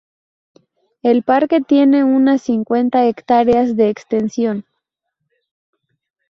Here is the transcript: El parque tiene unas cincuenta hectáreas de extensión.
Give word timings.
El 1.03 1.21
parque 1.21 1.61
tiene 1.61 2.03
unas 2.03 2.41
cincuenta 2.41 3.05
hectáreas 3.05 3.75
de 3.75 3.89
extensión. 3.89 4.65